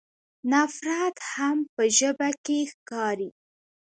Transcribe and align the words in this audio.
نفرت 0.51 1.17
هم 1.33 1.57
په 1.73 1.83
ژبه 1.97 2.29
کې 2.45 2.59
ښکاري. 2.71 3.29